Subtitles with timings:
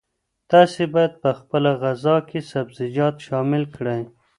[0.51, 4.01] تاسي باید په خپله غذا کې سبزیجات شامل کړئ.